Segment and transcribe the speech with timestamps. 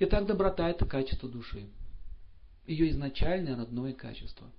[0.00, 1.68] Итак, доброта– это качество души.
[2.66, 4.50] Ее изначальное родное качество.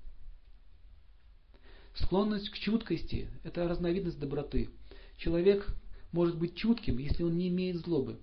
[1.95, 4.69] Склонность к чуткости– это разновидность доброты.
[5.17, 5.67] Человек
[6.11, 8.19] может быть чутким, если он не имеет злобы.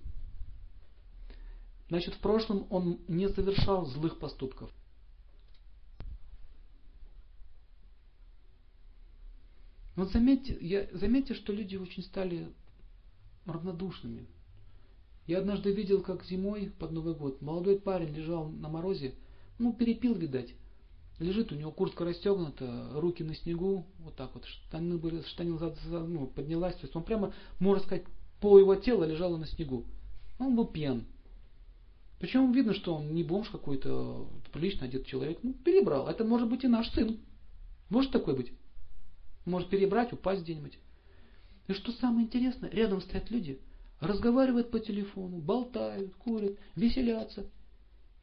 [1.89, 4.71] Значит, в прошлом он не совершал злых поступков.
[9.95, 12.51] Вот заметьте, я, заметьте, что люди очень стали
[13.45, 14.25] равнодушными.
[15.25, 19.15] Я однажды видел, как зимой под Новый год молодой парень лежал на морозе,
[19.57, 20.53] ну, перепил, видать.
[21.19, 25.75] Лежит, у него куртка расстегнута, руки на снегу, вот так вот, штаны были, штанил за,
[25.87, 28.03] за, ну, поднялась, то есть он прямо, можно сказать,
[28.41, 29.85] пол его тела лежало на снегу.
[30.39, 31.05] Он был пьян.
[32.19, 36.07] Причем видно, что он не бомж какой-то, прилично одет человек, ну, перебрал.
[36.09, 37.19] Это может быть и наш сын.
[37.89, 38.51] Может такой быть?
[39.45, 40.77] Может перебрать, упасть где-нибудь.
[41.67, 43.61] И что самое интересное, рядом стоят люди,
[44.03, 47.49] разговаривают по телефону, болтают, курят, веселятся.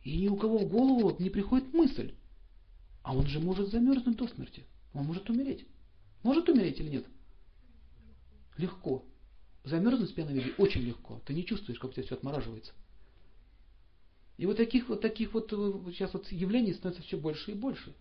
[0.02, 2.14] И ни у кого в голову не приходит мысль.
[3.02, 4.64] А он же может замерзнуть до смерти.
[4.92, 5.66] Он может умереть.
[6.22, 7.06] Может умереть или нет?
[8.56, 9.04] Легко.
[9.64, 11.20] Замерзнуть в пьяном виде очень легко.
[11.26, 12.72] Ты не чувствуешь, как у тебя все отмораживается.
[14.38, 17.94] И вот таких вот таких вот сейчас вот явлений становится все больше и больше.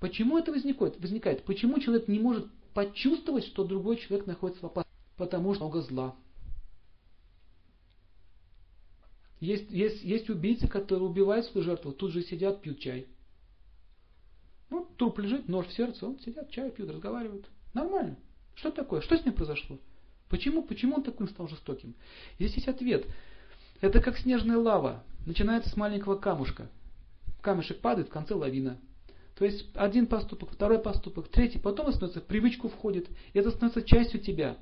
[0.00, 1.00] Почему это возникает?
[1.00, 1.44] возникает?
[1.44, 4.98] Почему человек не может почувствовать, что другой человек находится в опасности?
[5.16, 6.16] Потому что много зла.
[9.42, 13.08] Есть, есть, есть убийцы, которые убивают свою жертву, тут же сидят, пьют чай.
[14.70, 17.46] Ну, труп лежит, нож в сердце, он сидят, чай пьют, разговаривают.
[17.74, 18.16] Нормально.
[18.54, 19.00] Что такое?
[19.00, 19.80] Что с ним произошло?
[20.28, 21.96] Почему, почему он таким стал жестоким?
[22.38, 23.04] Здесь есть ответ.
[23.80, 25.02] Это как снежная лава.
[25.26, 26.70] Начинается с маленького камушка.
[27.40, 28.78] Камешек падает, в конце лавина.
[29.36, 34.20] То есть один поступок, второй поступок, третий, потом становится, привычку входит, и это становится частью
[34.20, 34.56] тебя.